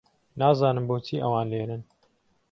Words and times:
نازانم 0.39 0.83
بۆچی 0.89 1.15
ئەوان 1.23 1.47
لێرەن. 1.51 1.81